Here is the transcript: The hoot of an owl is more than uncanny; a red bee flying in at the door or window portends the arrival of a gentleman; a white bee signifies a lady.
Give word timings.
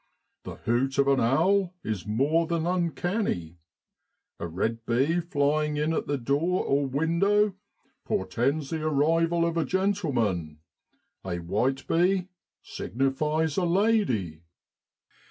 The 0.45 0.55
hoot 0.55 0.97
of 0.97 1.07
an 1.07 1.19
owl 1.19 1.75
is 1.83 2.07
more 2.07 2.47
than 2.47 2.65
uncanny; 2.65 3.59
a 4.39 4.47
red 4.47 4.83
bee 4.83 5.19
flying 5.19 5.77
in 5.77 5.93
at 5.93 6.07
the 6.07 6.17
door 6.17 6.65
or 6.65 6.87
window 6.87 7.53
portends 8.03 8.71
the 8.71 8.81
arrival 8.83 9.45
of 9.45 9.57
a 9.57 9.63
gentleman; 9.63 10.57
a 11.23 11.37
white 11.37 11.85
bee 11.87 12.29
signifies 12.63 13.57
a 13.57 13.63
lady. 13.65 14.41